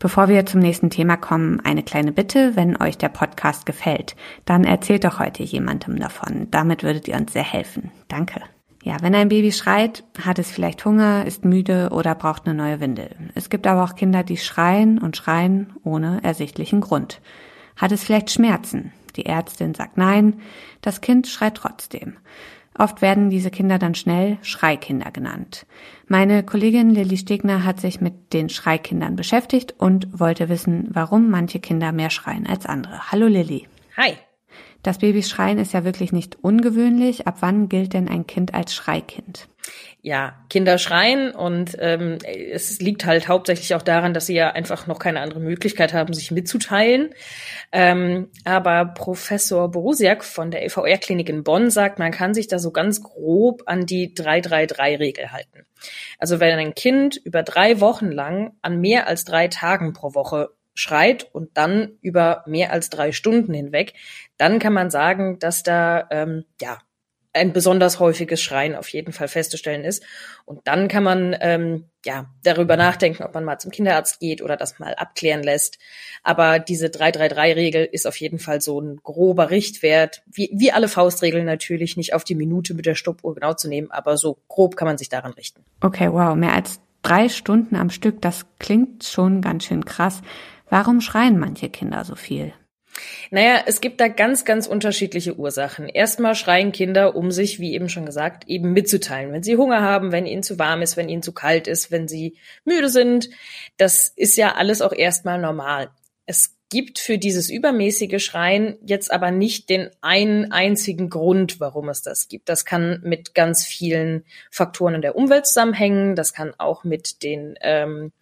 Bevor 0.00 0.28
wir 0.28 0.46
zum 0.46 0.60
nächsten 0.60 0.90
Thema 0.90 1.16
kommen, 1.16 1.60
eine 1.60 1.82
kleine 1.84 2.12
Bitte, 2.12 2.56
wenn 2.56 2.80
euch 2.80 2.98
der 2.98 3.08
Podcast 3.08 3.66
gefällt, 3.66 4.16
dann 4.46 4.64
erzählt 4.64 5.04
doch 5.04 5.20
heute 5.20 5.44
jemandem 5.44 5.98
davon. 5.98 6.48
Damit 6.50 6.82
würdet 6.82 7.06
ihr 7.06 7.16
uns 7.16 7.32
sehr 7.32 7.44
helfen. 7.44 7.92
Danke. 8.08 8.40
Ja, 8.86 8.98
wenn 9.02 9.16
ein 9.16 9.30
Baby 9.30 9.50
schreit, 9.50 10.04
hat 10.24 10.38
es 10.38 10.48
vielleicht 10.48 10.84
Hunger, 10.84 11.24
ist 11.26 11.44
müde 11.44 11.88
oder 11.90 12.14
braucht 12.14 12.46
eine 12.46 12.54
neue 12.54 12.78
Windel. 12.78 13.10
Es 13.34 13.50
gibt 13.50 13.66
aber 13.66 13.82
auch 13.82 13.96
Kinder, 13.96 14.22
die 14.22 14.36
schreien 14.36 14.98
und 14.98 15.16
schreien 15.16 15.72
ohne 15.82 16.22
ersichtlichen 16.22 16.80
Grund. 16.80 17.20
Hat 17.74 17.90
es 17.90 18.04
vielleicht 18.04 18.30
Schmerzen? 18.30 18.92
Die 19.16 19.26
Ärztin 19.26 19.74
sagt 19.74 19.96
nein, 19.96 20.34
das 20.82 21.00
Kind 21.00 21.26
schreit 21.26 21.56
trotzdem. 21.56 22.18
Oft 22.78 23.02
werden 23.02 23.28
diese 23.28 23.50
Kinder 23.50 23.80
dann 23.80 23.96
schnell 23.96 24.38
Schreikinder 24.42 25.10
genannt. 25.10 25.66
Meine 26.06 26.44
Kollegin 26.44 26.90
Lilly 26.90 27.16
Stegner 27.16 27.64
hat 27.64 27.80
sich 27.80 28.00
mit 28.00 28.32
den 28.32 28.48
Schreikindern 28.48 29.16
beschäftigt 29.16 29.74
und 29.78 30.20
wollte 30.20 30.48
wissen, 30.48 30.86
warum 30.90 31.28
manche 31.28 31.58
Kinder 31.58 31.90
mehr 31.90 32.10
schreien 32.10 32.46
als 32.46 32.66
andere. 32.66 33.10
Hallo 33.10 33.26
Lilly. 33.26 33.66
Hi. 33.96 34.12
Das 34.86 34.98
Babys 34.98 35.28
Schreien 35.28 35.58
ist 35.58 35.72
ja 35.72 35.84
wirklich 35.84 36.12
nicht 36.12 36.38
ungewöhnlich. 36.42 37.26
Ab 37.26 37.38
wann 37.40 37.68
gilt 37.68 37.92
denn 37.92 38.08
ein 38.08 38.24
Kind 38.28 38.54
als 38.54 38.72
Schreikind? 38.72 39.48
Ja, 40.00 40.36
Kinder 40.48 40.78
schreien 40.78 41.32
und 41.32 41.76
ähm, 41.80 42.18
es 42.24 42.80
liegt 42.80 43.04
halt 43.04 43.26
hauptsächlich 43.26 43.74
auch 43.74 43.82
daran, 43.82 44.14
dass 44.14 44.26
sie 44.26 44.36
ja 44.36 44.52
einfach 44.52 44.86
noch 44.86 45.00
keine 45.00 45.18
andere 45.18 45.40
Möglichkeit 45.40 45.92
haben, 45.92 46.14
sich 46.14 46.30
mitzuteilen. 46.30 47.10
Ähm, 47.72 48.28
aber 48.44 48.84
Professor 48.84 49.68
Borusiak 49.68 50.22
von 50.22 50.52
der 50.52 50.64
EVR-Klinik 50.64 51.28
in 51.28 51.42
Bonn 51.42 51.70
sagt, 51.70 51.98
man 51.98 52.12
kann 52.12 52.32
sich 52.32 52.46
da 52.46 52.60
so 52.60 52.70
ganz 52.70 53.02
grob 53.02 53.64
an 53.66 53.86
die 53.86 54.14
333-Regel 54.14 55.32
halten. 55.32 55.66
Also 56.20 56.38
wenn 56.38 56.56
ein 56.56 56.76
Kind 56.76 57.16
über 57.16 57.42
drei 57.42 57.80
Wochen 57.80 58.12
lang 58.12 58.52
an 58.62 58.80
mehr 58.80 59.08
als 59.08 59.24
drei 59.24 59.48
Tagen 59.48 59.94
pro 59.94 60.14
Woche 60.14 60.50
schreit 60.76 61.28
und 61.32 61.56
dann 61.56 61.98
über 62.00 62.44
mehr 62.46 62.72
als 62.72 62.90
drei 62.90 63.10
Stunden 63.10 63.52
hinweg, 63.52 63.94
dann 64.36 64.58
kann 64.60 64.72
man 64.72 64.90
sagen, 64.90 65.38
dass 65.40 65.62
da 65.62 66.06
ähm, 66.10 66.44
ja 66.60 66.78
ein 67.36 67.52
besonders 67.52 68.00
häufiges 68.00 68.42
Schreien 68.42 68.74
auf 68.74 68.88
jeden 68.88 69.12
Fall 69.12 69.28
festzustellen 69.28 69.84
ist. 69.84 70.02
Und 70.44 70.66
dann 70.66 70.88
kann 70.88 71.02
man 71.04 71.36
ähm, 71.40 71.84
ja 72.04 72.26
darüber 72.42 72.76
nachdenken, 72.76 73.22
ob 73.22 73.34
man 73.34 73.44
mal 73.44 73.58
zum 73.58 73.70
Kinderarzt 73.70 74.20
geht 74.20 74.42
oder 74.42 74.56
das 74.56 74.78
mal 74.78 74.94
abklären 74.94 75.42
lässt. 75.42 75.78
Aber 76.22 76.58
diese 76.58 76.86
333-Regel 76.86 77.84
ist 77.84 78.06
auf 78.06 78.16
jeden 78.16 78.38
Fall 78.38 78.60
so 78.60 78.80
ein 78.80 78.96
grober 79.02 79.50
Richtwert, 79.50 80.22
wie, 80.26 80.50
wie 80.54 80.72
alle 80.72 80.88
Faustregeln 80.88 81.44
natürlich, 81.44 81.96
nicht 81.96 82.14
auf 82.14 82.24
die 82.24 82.34
Minute 82.34 82.74
mit 82.74 82.86
der 82.86 82.94
Stoppuhr 82.94 83.34
genau 83.34 83.52
zu 83.52 83.68
nehmen, 83.68 83.90
aber 83.90 84.16
so 84.16 84.38
grob 84.48 84.76
kann 84.76 84.86
man 84.86 84.98
sich 84.98 85.10
daran 85.10 85.32
richten. 85.32 85.62
Okay, 85.80 86.10
wow, 86.10 86.34
mehr 86.34 86.54
als 86.54 86.80
drei 87.02 87.28
Stunden 87.28 87.76
am 87.76 87.90
Stück, 87.90 88.22
das 88.22 88.46
klingt 88.58 89.04
schon 89.04 89.42
ganz 89.42 89.64
schön 89.64 89.84
krass. 89.84 90.22
Warum 90.68 91.00
schreien 91.00 91.38
manche 91.38 91.68
Kinder 91.68 92.04
so 92.04 92.14
viel? 92.14 92.52
Naja, 93.30 93.62
es 93.66 93.80
gibt 93.80 94.00
da 94.00 94.08
ganz, 94.08 94.44
ganz 94.44 94.66
unterschiedliche 94.66 95.36
Ursachen. 95.36 95.88
Erstmal 95.88 96.34
schreien 96.34 96.72
Kinder, 96.72 97.14
um 97.14 97.30
sich, 97.30 97.60
wie 97.60 97.74
eben 97.74 97.88
schon 97.88 98.06
gesagt, 98.06 98.48
eben 98.48 98.72
mitzuteilen. 98.72 99.32
Wenn 99.32 99.42
sie 99.42 99.56
Hunger 99.56 99.82
haben, 99.82 100.12
wenn 100.12 100.26
ihnen 100.26 100.42
zu 100.42 100.58
warm 100.58 100.82
ist, 100.82 100.96
wenn 100.96 101.08
ihnen 101.08 101.22
zu 101.22 101.32
kalt 101.32 101.66
ist, 101.66 101.90
wenn 101.90 102.08
sie 102.08 102.38
müde 102.64 102.88
sind. 102.88 103.28
Das 103.76 104.08
ist 104.08 104.36
ja 104.36 104.54
alles 104.54 104.82
auch 104.82 104.92
erstmal 104.92 105.40
normal. 105.40 105.90
Es 106.24 106.55
gibt 106.68 106.98
für 106.98 107.18
dieses 107.18 107.48
übermäßige 107.48 108.22
Schreien 108.24 108.76
jetzt 108.84 109.12
aber 109.12 109.30
nicht 109.30 109.70
den 109.70 109.90
einen 110.00 110.50
einzigen 110.50 111.10
Grund, 111.10 111.60
warum 111.60 111.88
es 111.88 112.02
das 112.02 112.28
gibt. 112.28 112.48
Das 112.48 112.64
kann 112.64 113.00
mit 113.04 113.34
ganz 113.34 113.64
vielen 113.64 114.24
Faktoren 114.50 114.94
in 114.94 115.02
der 115.02 115.16
Umwelt 115.16 115.46
zusammenhängen. 115.46 116.16
Das 116.16 116.32
kann 116.32 116.54
auch 116.58 116.82
mit 116.82 117.22
den 117.22 117.56
ähm, 117.60 118.12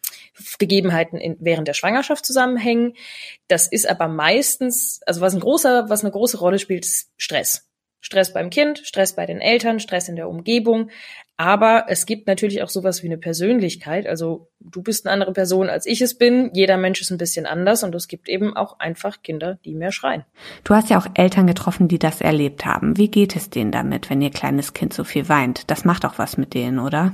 Gegebenheiten 0.58 1.18
in, 1.18 1.36
während 1.40 1.68
der 1.68 1.74
Schwangerschaft 1.74 2.26
zusammenhängen. 2.26 2.94
Das 3.48 3.66
ist 3.66 3.88
aber 3.88 4.08
meistens, 4.08 5.00
also 5.06 5.20
was 5.20 5.34
ein 5.34 5.40
großer, 5.40 5.88
was 5.88 6.02
eine 6.02 6.12
große 6.12 6.38
Rolle 6.38 6.58
spielt, 6.58 6.84
ist 6.84 7.10
Stress. 7.16 7.66
Stress 8.04 8.34
beim 8.34 8.50
Kind, 8.50 8.82
Stress 8.84 9.14
bei 9.14 9.25
den 9.25 9.40
Eltern, 9.40 9.80
Stress 9.80 10.11
in 10.11 10.16
der 10.16 10.28
Umgebung. 10.28 10.90
Aber 11.38 11.87
es 11.88 12.04
gibt 12.04 12.26
natürlich 12.26 12.62
auch 12.62 12.68
sowas 12.68 13.02
wie 13.02 13.06
eine 13.06 13.16
Persönlichkeit. 13.16 14.06
Also 14.06 14.50
du 14.61 14.82
bist 14.82 15.06
eine 15.06 15.14
andere 15.14 15.32
Person, 15.32 15.70
als 15.70 15.87
ich 15.87 16.02
es 16.02 16.18
bin. 16.18 16.50
Jeder 16.52 16.76
Mensch 16.76 17.00
ist 17.00 17.11
ein 17.11 17.16
bisschen 17.16 17.46
anders 17.46 17.82
und 17.82 17.94
es 17.94 18.06
gibt 18.06 18.28
eben 18.28 18.54
auch 18.54 18.78
einfach 18.78 19.23
Kinder, 19.23 19.58
die 19.64 19.75
mehr 19.75 19.90
schreien. 19.90 20.25
Du 20.64 20.75
hast 20.75 20.90
ja 20.90 20.99
auch 20.99 21.06
Eltern 21.14 21.46
getroffen, 21.46 21.88
die 21.88 21.99
das 21.99 22.20
erlebt 22.20 22.66
haben. 22.66 22.99
Wie 22.99 23.08
geht 23.08 23.37
es 23.37 23.49
denen 23.49 23.73
damit, 23.73 24.11
wenn 24.11 24.20
ihr 24.20 24.30
kleines 24.30 24.75
Kind 24.75 24.92
so 24.92 25.02
viel 25.02 25.30
weint? 25.30 25.70
Das 25.70 25.87
macht 25.87 26.04
auch 26.04 26.18
was 26.18 26.37
mit 26.37 26.52
denen, 26.52 26.78
oder? 26.78 27.12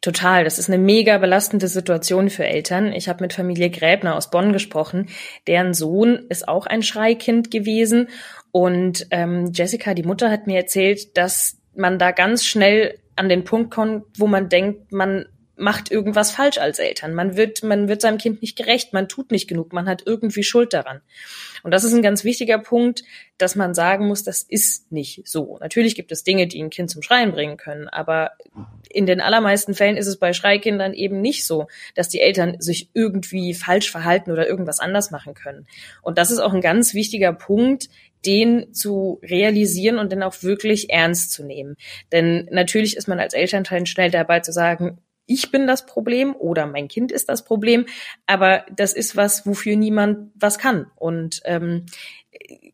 Total. 0.00 0.44
Das 0.44 0.58
ist 0.58 0.68
eine 0.68 0.82
mega 0.82 1.18
belastende 1.18 1.68
Situation 1.68 2.30
für 2.30 2.44
Eltern. 2.44 2.92
Ich 2.92 3.08
habe 3.08 3.22
mit 3.22 3.32
Familie 3.32 3.70
Gräbner 3.70 4.16
aus 4.16 4.30
Bonn 4.30 4.52
gesprochen. 4.52 5.08
Deren 5.46 5.74
Sohn 5.74 6.26
ist 6.30 6.48
auch 6.48 6.66
ein 6.66 6.82
Schreikind 6.82 7.50
gewesen 7.50 8.08
und 8.52 9.06
ähm, 9.10 9.50
Jessica, 9.52 9.94
die 9.94 10.02
Mutter, 10.02 10.30
hat 10.30 10.46
mir 10.46 10.58
erzählt, 10.58 11.16
dass 11.16 11.56
man 11.74 11.98
da 11.98 12.10
ganz 12.10 12.44
schnell 12.44 12.98
an 13.16 13.28
den 13.28 13.44
Punkt 13.44 13.72
kommt, 13.72 14.04
wo 14.18 14.26
man 14.26 14.48
denkt, 14.48 14.92
man 14.92 15.26
macht 15.56 15.90
irgendwas 15.90 16.30
falsch 16.30 16.58
als 16.58 16.78
Eltern. 16.78 17.14
Man 17.14 17.36
wird, 17.36 17.62
man 17.62 17.86
wird 17.86 18.00
seinem 18.00 18.18
Kind 18.18 18.42
nicht 18.42 18.56
gerecht, 18.56 18.92
man 18.92 19.08
tut 19.08 19.30
nicht 19.30 19.48
genug, 19.48 19.72
man 19.72 19.86
hat 19.86 20.02
irgendwie 20.04 20.42
Schuld 20.42 20.72
daran. 20.72 21.00
Und 21.62 21.72
das 21.72 21.84
ist 21.84 21.92
ein 21.92 22.02
ganz 22.02 22.24
wichtiger 22.24 22.58
Punkt, 22.58 23.04
dass 23.38 23.54
man 23.54 23.74
sagen 23.74 24.08
muss, 24.08 24.24
das 24.24 24.42
ist 24.42 24.90
nicht 24.90 25.26
so. 25.28 25.58
Natürlich 25.60 25.94
gibt 25.94 26.10
es 26.10 26.24
Dinge, 26.24 26.48
die 26.48 26.60
ein 26.60 26.70
Kind 26.70 26.90
zum 26.90 27.02
Schreien 27.02 27.32
bringen 27.32 27.58
können, 27.58 27.88
aber 27.88 28.32
in 28.90 29.06
den 29.06 29.20
allermeisten 29.20 29.74
Fällen 29.74 29.96
ist 29.96 30.08
es 30.08 30.18
bei 30.18 30.32
Schreikindern 30.32 30.94
eben 30.94 31.20
nicht 31.20 31.46
so, 31.46 31.68
dass 31.94 32.08
die 32.08 32.20
Eltern 32.20 32.56
sich 32.58 32.88
irgendwie 32.94 33.54
falsch 33.54 33.90
verhalten 33.90 34.32
oder 34.32 34.48
irgendwas 34.48 34.80
anders 34.80 35.10
machen 35.10 35.34
können. 35.34 35.66
Und 36.02 36.18
das 36.18 36.30
ist 36.30 36.40
auch 36.40 36.52
ein 36.52 36.60
ganz 36.60 36.94
wichtiger 36.94 37.32
Punkt, 37.32 37.88
den 38.24 38.72
zu 38.72 39.20
realisieren 39.22 39.98
und 39.98 40.12
den 40.12 40.22
auch 40.22 40.42
wirklich 40.42 40.90
ernst 40.90 41.32
zu 41.32 41.44
nehmen. 41.44 41.76
Denn 42.12 42.48
natürlich 42.50 42.96
ist 42.96 43.08
man 43.08 43.20
als 43.20 43.34
Elternteil 43.34 43.86
schnell 43.86 44.10
dabei 44.10 44.40
zu 44.40 44.52
sagen, 44.52 44.98
ich 45.26 45.50
bin 45.50 45.66
das 45.66 45.86
Problem 45.86 46.34
oder 46.34 46.66
mein 46.66 46.88
Kind 46.88 47.12
ist 47.12 47.28
das 47.28 47.44
Problem, 47.44 47.86
aber 48.26 48.64
das 48.74 48.92
ist 48.92 49.16
was, 49.16 49.46
wofür 49.46 49.76
niemand 49.76 50.30
was 50.34 50.58
kann. 50.58 50.90
Und 50.96 51.40
ähm, 51.44 51.86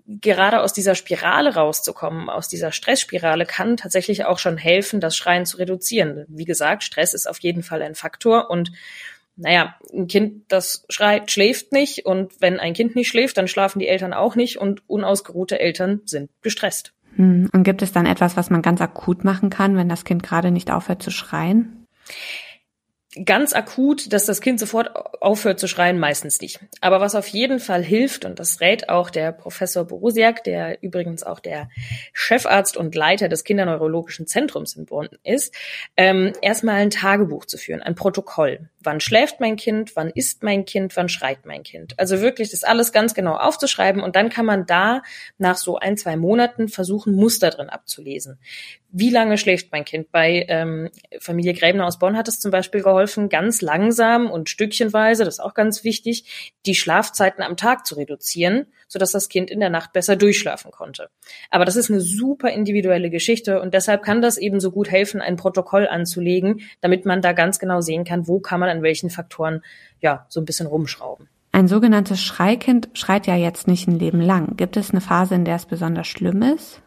gerade 0.06 0.62
aus 0.62 0.72
dieser 0.72 0.94
Spirale 0.94 1.54
rauszukommen, 1.54 2.30
aus 2.30 2.48
dieser 2.48 2.72
Stressspirale, 2.72 3.44
kann 3.44 3.76
tatsächlich 3.76 4.24
auch 4.24 4.38
schon 4.38 4.56
helfen, 4.56 5.00
das 5.00 5.16
Schreien 5.16 5.44
zu 5.46 5.58
reduzieren. 5.58 6.24
Wie 6.28 6.46
gesagt, 6.46 6.84
Stress 6.84 7.12
ist 7.14 7.28
auf 7.28 7.38
jeden 7.40 7.62
Fall 7.62 7.82
ein 7.82 7.94
Faktor 7.94 8.50
und 8.50 8.72
naja, 9.38 9.76
ein 9.92 10.08
Kind, 10.08 10.42
das 10.48 10.84
schreit, 10.88 11.30
schläft 11.30 11.72
nicht 11.72 12.04
und 12.04 12.32
wenn 12.40 12.60
ein 12.60 12.74
Kind 12.74 12.96
nicht 12.96 13.08
schläft, 13.08 13.38
dann 13.38 13.48
schlafen 13.48 13.78
die 13.78 13.88
Eltern 13.88 14.12
auch 14.12 14.36
nicht 14.36 14.58
und 14.58 14.82
unausgeruhte 14.88 15.58
Eltern 15.60 16.02
sind 16.04 16.30
gestresst. 16.42 16.92
Hm, 17.16 17.48
und 17.52 17.62
gibt 17.62 17.82
es 17.82 17.92
dann 17.92 18.06
etwas, 18.06 18.36
was 18.36 18.50
man 18.50 18.62
ganz 18.62 18.80
akut 18.80 19.24
machen 19.24 19.50
kann, 19.50 19.76
wenn 19.76 19.88
das 19.88 20.04
Kind 20.04 20.22
gerade 20.22 20.50
nicht 20.50 20.70
aufhört 20.70 21.02
zu 21.02 21.10
schreien? 21.10 21.86
ganz 23.24 23.52
akut, 23.52 24.12
dass 24.12 24.26
das 24.26 24.40
Kind 24.40 24.60
sofort 24.60 24.90
aufhört 25.22 25.58
zu 25.58 25.66
schreien, 25.66 25.98
meistens 25.98 26.40
nicht. 26.40 26.60
Aber 26.80 27.00
was 27.00 27.14
auf 27.14 27.26
jeden 27.28 27.58
Fall 27.58 27.82
hilft, 27.82 28.24
und 28.24 28.38
das 28.38 28.60
rät 28.60 28.88
auch 28.88 29.10
der 29.10 29.32
Professor 29.32 29.84
Borosiak, 29.84 30.44
der 30.44 30.82
übrigens 30.82 31.22
auch 31.22 31.40
der 31.40 31.70
Chefarzt 32.12 32.76
und 32.76 32.94
Leiter 32.94 33.28
des 33.28 33.44
Kinderneurologischen 33.44 34.26
Zentrums 34.26 34.76
in 34.76 34.86
Bonn 34.86 35.08
ist, 35.24 35.54
ähm, 35.96 36.32
erstmal 36.42 36.76
ein 36.76 36.90
Tagebuch 36.90 37.46
zu 37.46 37.56
führen, 37.56 37.82
ein 37.82 37.94
Protokoll. 37.94 38.68
Wann 38.80 39.00
schläft 39.00 39.40
mein 39.40 39.56
Kind? 39.56 39.96
Wann 39.96 40.10
isst 40.10 40.42
mein 40.42 40.64
Kind? 40.64 40.96
Wann 40.96 41.08
schreit 41.08 41.46
mein 41.46 41.62
Kind? 41.62 41.98
Also 41.98 42.20
wirklich 42.20 42.50
das 42.50 42.62
alles 42.62 42.92
ganz 42.92 43.14
genau 43.14 43.36
aufzuschreiben 43.36 44.02
und 44.02 44.14
dann 44.14 44.28
kann 44.28 44.46
man 44.46 44.66
da 44.66 45.02
nach 45.36 45.56
so 45.56 45.78
ein, 45.78 45.96
zwei 45.96 46.16
Monaten 46.16 46.68
versuchen, 46.68 47.14
Muster 47.14 47.50
drin 47.50 47.68
abzulesen. 47.68 48.38
Wie 48.90 49.10
lange 49.10 49.36
schläft 49.36 49.70
mein 49.70 49.84
Kind? 49.84 50.10
Bei 50.12 50.46
ähm, 50.48 50.88
Familie 51.20 51.52
Gräbner 51.52 51.86
aus 51.86 51.98
Bonn 51.98 52.16
hat 52.16 52.26
es 52.26 52.40
zum 52.40 52.50
Beispiel 52.50 52.82
geholfen, 52.82 53.28
ganz 53.28 53.60
langsam 53.60 54.30
und 54.30 54.48
stückchenweise, 54.48 55.24
das 55.26 55.34
ist 55.34 55.40
auch 55.40 55.52
ganz 55.52 55.84
wichtig, 55.84 56.54
die 56.64 56.74
Schlafzeiten 56.74 57.42
am 57.42 57.58
Tag 57.58 57.84
zu 57.84 57.96
reduzieren, 57.96 58.66
sodass 58.86 59.12
das 59.12 59.28
Kind 59.28 59.50
in 59.50 59.60
der 59.60 59.68
Nacht 59.68 59.92
besser 59.92 60.16
durchschlafen 60.16 60.70
konnte. 60.70 61.10
Aber 61.50 61.66
das 61.66 61.76
ist 61.76 61.90
eine 61.90 62.00
super 62.00 62.50
individuelle 62.50 63.10
Geschichte 63.10 63.60
und 63.60 63.74
deshalb 63.74 64.02
kann 64.02 64.22
das 64.22 64.38
eben 64.38 64.58
so 64.58 64.70
gut 64.70 64.90
helfen, 64.90 65.20
ein 65.20 65.36
Protokoll 65.36 65.86
anzulegen, 65.86 66.62
damit 66.80 67.04
man 67.04 67.20
da 67.20 67.34
ganz 67.34 67.58
genau 67.58 67.82
sehen 67.82 68.04
kann, 68.04 68.26
wo 68.26 68.40
kann 68.40 68.58
man 68.58 68.67
an 68.68 68.82
welchen 68.82 69.10
Faktoren 69.10 69.62
ja 70.00 70.26
so 70.28 70.40
ein 70.40 70.44
bisschen 70.44 70.66
rumschrauben. 70.66 71.28
Ein 71.52 71.68
sogenanntes 71.68 72.22
Schreikind 72.22 72.88
schreit 72.92 73.26
ja 73.26 73.34
jetzt 73.34 73.66
nicht 73.66 73.88
ein 73.88 73.98
Leben 73.98 74.20
lang. 74.20 74.56
Gibt 74.56 74.76
es 74.76 74.90
eine 74.90 75.00
Phase, 75.00 75.34
in 75.34 75.44
der 75.44 75.56
es 75.56 75.66
besonders 75.66 76.06
schlimm 76.06 76.42
ist? 76.42 76.82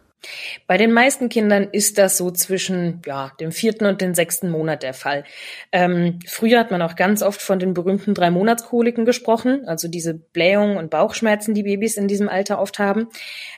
Bei 0.67 0.77
den 0.77 0.91
meisten 0.91 1.29
Kindern 1.29 1.67
ist 1.71 1.97
das 1.97 2.17
so 2.17 2.29
zwischen 2.29 3.01
ja, 3.05 3.31
dem 3.39 3.51
vierten 3.51 3.85
und 3.85 4.01
dem 4.01 4.13
sechsten 4.13 4.51
Monat 4.51 4.83
der 4.83 4.93
Fall. 4.93 5.23
Ähm, 5.71 6.19
früher 6.27 6.59
hat 6.59 6.69
man 6.69 6.81
auch 6.81 6.95
ganz 6.95 7.23
oft 7.23 7.41
von 7.41 7.57
den 7.57 7.73
berühmten 7.73 8.13
drei 8.13 8.29
Monatskoliken 8.29 9.05
gesprochen, 9.05 9.63
also 9.65 9.88
diese 9.88 10.13
Blähungen 10.13 10.77
und 10.77 10.91
Bauchschmerzen, 10.91 11.55
die 11.55 11.63
Babys 11.63 11.97
in 11.97 12.07
diesem 12.07 12.29
Alter 12.29 12.61
oft 12.61 12.77
haben. 12.77 13.07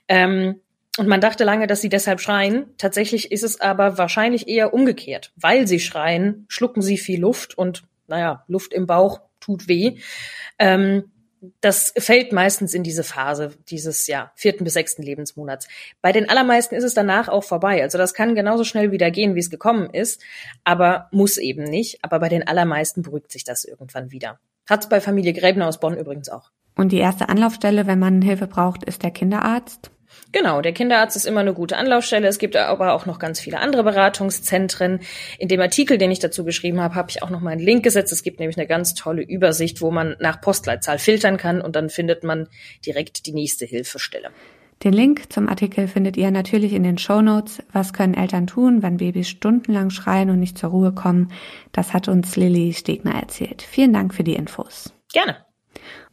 Ähm, 0.07 0.61
und 0.97 1.07
man 1.07 1.21
dachte 1.21 1.43
lange, 1.43 1.67
dass 1.67 1.81
sie 1.81 1.89
deshalb 1.89 2.21
schreien. 2.21 2.67
Tatsächlich 2.77 3.31
ist 3.31 3.43
es 3.43 3.59
aber 3.59 3.97
wahrscheinlich 3.97 4.47
eher 4.47 4.73
umgekehrt. 4.73 5.33
Weil 5.35 5.67
sie 5.67 5.79
schreien, 5.79 6.45
schlucken 6.47 6.83
sie 6.83 6.97
viel 6.97 7.19
Luft 7.19 7.57
und 7.57 7.83
naja, 8.13 8.43
Luft 8.47 8.73
im 8.73 8.85
Bauch 8.85 9.21
tut 9.39 9.67
weh. 9.67 9.97
Ähm, 10.59 11.11
das 11.59 11.93
fällt 11.97 12.31
meistens 12.31 12.73
in 12.73 12.83
diese 12.83 13.03
Phase 13.03 13.55
dieses 13.69 14.07
ja 14.07 14.31
vierten 14.35 14.63
bis 14.63 14.73
sechsten 14.73 15.03
Lebensmonats. 15.03 15.67
Bei 16.01 16.11
den 16.11 16.29
allermeisten 16.29 16.75
ist 16.75 16.83
es 16.83 16.93
danach 16.93 17.27
auch 17.27 17.43
vorbei. 17.43 17.81
Also 17.81 17.97
das 17.97 18.13
kann 18.13 18.35
genauso 18.35 18.63
schnell 18.63 18.91
wieder 18.91 19.11
gehen, 19.11 19.35
wie 19.35 19.39
es 19.39 19.49
gekommen 19.49 19.89
ist, 19.89 20.21
aber 20.63 21.09
muss 21.11 21.37
eben 21.37 21.63
nicht. 21.63 21.99
Aber 22.03 22.19
bei 22.19 22.29
den 22.29 22.47
allermeisten 22.47 23.01
beruhigt 23.01 23.31
sich 23.31 23.43
das 23.43 23.65
irgendwann 23.65 24.11
wieder. 24.11 24.39
Hat 24.69 24.83
es 24.83 24.89
bei 24.89 25.01
Familie 25.01 25.33
Gräbner 25.33 25.67
aus 25.67 25.79
Bonn 25.79 25.97
übrigens 25.97 26.29
auch. 26.29 26.51
Und 26.75 26.91
die 26.91 26.99
erste 26.99 27.27
Anlaufstelle, 27.27 27.87
wenn 27.87 27.99
man 27.99 28.21
Hilfe 28.21 28.47
braucht, 28.47 28.83
ist 28.83 29.03
der 29.03 29.11
Kinderarzt? 29.11 29.91
Genau, 30.33 30.61
der 30.61 30.73
Kinderarzt 30.73 31.15
ist 31.15 31.25
immer 31.25 31.41
eine 31.41 31.53
gute 31.53 31.77
Anlaufstelle. 31.77 32.27
Es 32.27 32.39
gibt 32.39 32.55
aber 32.55 32.93
auch 32.93 33.05
noch 33.05 33.19
ganz 33.19 33.39
viele 33.39 33.59
andere 33.59 33.83
Beratungszentren. 33.83 34.99
In 35.37 35.47
dem 35.47 35.61
Artikel, 35.61 35.99
den 35.99 36.09
ich 36.09 36.17
dazu 36.17 36.43
geschrieben 36.43 36.81
habe, 36.81 36.95
habe 36.95 37.11
ich 37.11 37.21
auch 37.21 37.29
noch 37.29 37.39
mal 37.39 37.51
einen 37.51 37.61
Link 37.61 37.83
gesetzt. 37.83 38.11
Es 38.11 38.23
gibt 38.23 38.39
nämlich 38.39 38.57
eine 38.57 38.65
ganz 38.65 38.95
tolle 38.95 39.21
Übersicht, 39.21 39.79
wo 39.79 39.91
man 39.91 40.15
nach 40.19 40.41
Postleitzahl 40.41 40.97
filtern 40.97 41.37
kann 41.37 41.61
und 41.61 41.75
dann 41.75 41.89
findet 41.89 42.23
man 42.23 42.49
direkt 42.83 43.27
die 43.27 43.31
nächste 43.31 43.65
Hilfestelle. 43.65 44.31
Den 44.83 44.93
Link 44.93 45.31
zum 45.31 45.47
Artikel 45.47 45.87
findet 45.87 46.17
ihr 46.17 46.31
natürlich 46.31 46.73
in 46.73 46.81
den 46.81 46.97
Show 46.97 47.21
Notes. 47.21 47.61
Was 47.71 47.93
können 47.93 48.15
Eltern 48.15 48.47
tun, 48.47 48.81
wenn 48.81 48.97
Babys 48.97 49.29
stundenlang 49.29 49.91
schreien 49.91 50.31
und 50.31 50.39
nicht 50.39 50.57
zur 50.57 50.71
Ruhe 50.71 50.93
kommen? 50.93 51.31
Das 51.73 51.93
hat 51.93 52.07
uns 52.07 52.35
Lilly 52.35 52.73
Stegner 52.73 53.13
erzählt. 53.13 53.61
Vielen 53.61 53.93
Dank 53.93 54.15
für 54.15 54.23
die 54.23 54.33
Infos. 54.33 54.93
Gerne. 55.13 55.42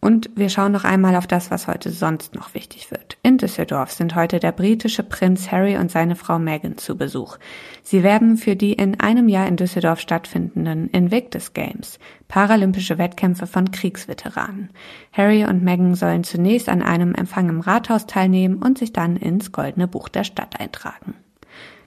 Und 0.00 0.30
wir 0.35 0.49
schauen 0.49 0.73
noch 0.73 0.85
einmal 0.85 1.14
auf 1.14 1.26
das, 1.26 1.50
was 1.50 1.66
heute 1.66 1.90
sonst 1.90 2.35
noch 2.35 2.54
wichtig 2.54 2.90
wird. 2.90 3.19
In 3.23 3.37
Düsseldorf 3.37 3.92
sind 3.92 4.14
heute 4.14 4.40
der 4.40 4.52
britische 4.52 5.02
Prinz 5.02 5.52
Harry 5.52 5.76
und 5.76 5.90
seine 5.90 6.16
Frau 6.16 6.38
Meghan 6.38 6.78
zu 6.78 6.97
Besuch. 6.97 7.37
Sie 7.83 8.02
werben 8.02 8.38
für 8.38 8.57
die 8.57 8.73
in 8.73 8.99
einem 8.99 9.28
Jahr 9.28 9.47
in 9.47 9.57
Düsseldorf 9.57 10.00
stattfindenden 10.00 10.88
Invictus 10.88 11.52
Games, 11.52 11.99
paralympische 12.28 12.97
Wettkämpfe 12.97 13.47
von 13.47 13.71
Kriegsveteranen. 13.71 14.71
Harry 15.12 15.45
und 15.45 15.62
Meghan 15.62 15.95
sollen 15.95 16.25
zunächst 16.25 16.71
an 16.71 16.80
einem 16.80 17.14
Empfang 17.14 17.50
im 17.50 17.61
Rathaus 17.61 18.07
teilnehmen 18.07 18.57
und 18.57 18.78
sich 18.78 18.95
dann 18.95 19.16
ins 19.16 19.52
Goldene 19.52 19.87
Buch 19.87 20.09
der 20.09 20.25
Stadt 20.25 20.59
eintragen. 20.59 21.14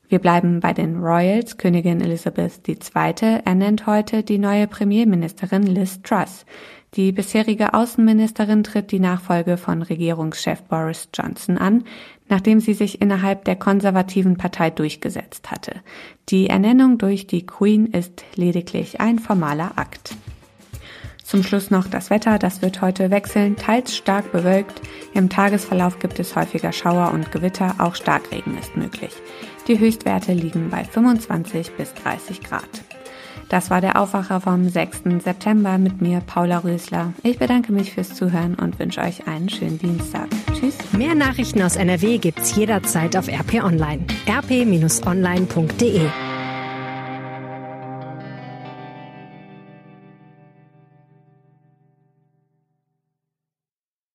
Wir 0.08 0.20
bleiben 0.20 0.60
bei 0.60 0.74
den 0.74 0.98
Royals. 0.98 1.58
Königin 1.58 2.00
Elizabeth 2.00 2.68
II. 2.68 3.40
ernennt 3.46 3.88
heute 3.88 4.22
die 4.22 4.38
neue 4.38 4.68
Premierministerin 4.68 5.64
Liz 5.64 6.04
Truss. 6.04 6.46
Die 6.96 7.12
bisherige 7.12 7.74
Außenministerin 7.74 8.64
tritt 8.64 8.92
die 8.92 9.00
Nachfolge 9.00 9.58
von 9.58 9.82
Regierungschef 9.82 10.62
Boris 10.64 11.10
Johnson 11.12 11.58
an, 11.58 11.86
nachdem 12.30 12.60
sie 12.60 12.76
sich 12.76 13.02
innerhalb 13.02 13.46
der 13.46 13.56
konservativen 13.56 14.38
Partei 14.38 14.70
durchgesetzt 14.70 15.50
hatte. 15.50 15.74
Die 16.30 16.50
Ernennung 16.50 17.00
durch 17.00 17.26
die 17.26 17.46
Queen 17.46 17.88
ist 17.88 18.24
lediglich 18.36 19.02
ein 19.02 19.18
formaler 19.18 19.72
Akt. 19.76 20.16
Zum 21.24 21.42
Schluss 21.42 21.72
noch 21.72 21.88
das 21.88 22.12
Wetter. 22.12 22.38
Das 22.38 22.62
wird 22.62 22.82
heute 22.82 23.10
wechseln, 23.10 23.56
teils 23.56 23.96
stark 23.96 24.32
bewölkt. 24.32 24.82
Im 25.16 25.30
Tagesverlauf 25.30 25.98
gibt 25.98 26.20
es 26.20 26.36
häufiger 26.36 26.72
Schauer 26.72 27.12
und 27.12 27.32
Gewitter. 27.32 27.76
Auch 27.80 27.96
Starkregen 27.96 28.56
ist 28.60 28.78
möglich. 28.78 29.14
Die 29.68 29.80
Höchstwerte 29.80 30.34
liegen 30.34 30.70
bei 30.70 30.84
25 30.84 31.72
bis 31.72 31.94
30 31.96 32.44
Grad. 32.44 32.84
Das 33.50 33.70
war 33.70 33.82
der 33.82 34.00
Aufwacher 34.00 34.42
vom 34.42 34.68
6. 34.68 35.04
September 35.24 35.78
mit 35.78 36.02
mir, 36.02 36.22
Paula 36.22 36.60
Rösler. 36.60 37.14
Ich 37.24 37.38
bedanke 37.38 37.72
mich 37.72 37.94
fürs 37.94 38.14
Zuhören 38.16 38.56
und 38.56 38.80
wünsche 38.80 39.02
euch 39.02 39.28
einen 39.28 39.50
schönen 39.50 39.78
Dienstag. 39.78 40.28
Tschüss. 40.54 40.78
Mehr 40.92 41.16
Nachrichten 41.16 41.62
aus 41.62 41.76
NRW 41.76 42.18
gibt's 42.18 42.56
jederzeit 42.56 43.16
auf 43.16 43.28
RP 43.28 43.64
Online. 43.64 44.06
rp-online.de 44.28 46.10